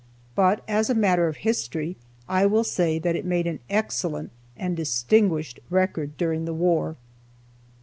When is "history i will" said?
1.45-2.63